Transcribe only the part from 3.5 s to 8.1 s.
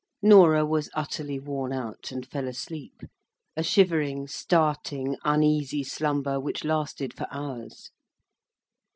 shivering, starting, uneasy slumber, which lasted for hours.